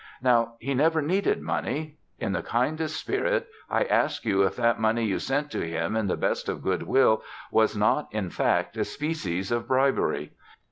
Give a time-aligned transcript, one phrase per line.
[0.19, 1.97] Now, he never needed money.
[2.17, 6.07] In the kindest spirit, I ask you if that money you sent to him in
[6.07, 10.31] the best of good will was not, in fact, a species of bribery?